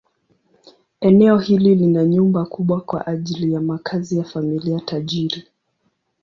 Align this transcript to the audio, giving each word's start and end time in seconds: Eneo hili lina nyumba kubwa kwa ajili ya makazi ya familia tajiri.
Eneo 1.01 1.37
hili 1.39 1.75
lina 1.75 2.05
nyumba 2.05 2.45
kubwa 2.45 2.81
kwa 2.81 3.07
ajili 3.07 3.53
ya 3.53 3.61
makazi 3.61 4.17
ya 4.17 4.23
familia 4.23 4.79
tajiri. 4.79 5.43